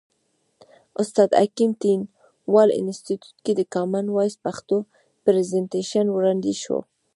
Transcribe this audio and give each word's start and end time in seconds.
استاد 1.01 1.29
حکیم 1.41 1.71
تڼیوال 1.81 2.69
انستیتیوت 2.79 3.35
کې 3.43 3.51
د 3.55 3.61
کامن 3.73 4.05
وایس 4.11 4.35
پښتو 4.45 4.75
پرزنټیشن 5.23 6.05
وړاندې 6.11 6.53
شو. 6.61 6.77